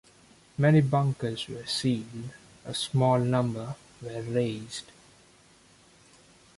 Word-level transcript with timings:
Many 0.57 0.81
bunkers 0.81 1.47
were 1.47 1.67
sealed, 1.67 2.31
a 2.65 2.73
small 2.73 3.19
number 3.19 3.75
were 4.01 4.23
razed. 4.23 4.85